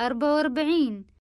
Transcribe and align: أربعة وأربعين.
أربعة 0.00 0.34
وأربعين. 0.36 1.06